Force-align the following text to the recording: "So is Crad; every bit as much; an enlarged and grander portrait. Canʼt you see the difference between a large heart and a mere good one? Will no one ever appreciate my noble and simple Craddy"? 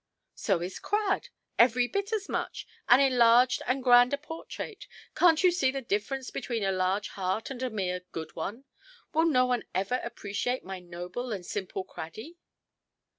"So 0.33 0.61
is 0.63 0.79
Crad; 0.79 1.29
every 1.59 1.87
bit 1.87 2.11
as 2.11 2.27
much; 2.27 2.65
an 2.89 2.99
enlarged 2.99 3.61
and 3.67 3.83
grander 3.83 4.17
portrait. 4.17 4.87
Canʼt 5.15 5.43
you 5.43 5.51
see 5.51 5.69
the 5.69 5.83
difference 5.83 6.31
between 6.31 6.63
a 6.63 6.71
large 6.71 7.09
heart 7.09 7.51
and 7.51 7.61
a 7.61 7.69
mere 7.69 7.99
good 8.11 8.35
one? 8.35 8.63
Will 9.13 9.27
no 9.27 9.45
one 9.45 9.61
ever 9.75 10.01
appreciate 10.03 10.63
my 10.63 10.79
noble 10.79 11.31
and 11.31 11.45
simple 11.45 11.83
Craddy"? 11.85 12.39